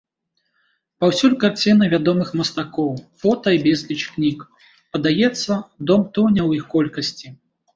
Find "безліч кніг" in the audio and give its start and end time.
3.67-4.37